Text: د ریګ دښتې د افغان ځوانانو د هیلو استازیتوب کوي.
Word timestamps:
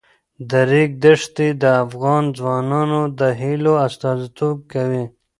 د 0.49 0.51
ریګ 0.69 0.91
دښتې 1.03 1.47
د 1.61 1.63
افغان 1.83 2.23
ځوانانو 2.37 3.01
د 3.19 3.21
هیلو 3.41 3.73
استازیتوب 3.87 4.57
کوي. 4.73 5.03